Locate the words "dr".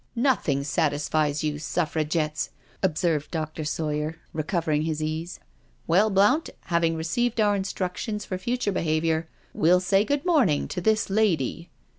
3.29-3.63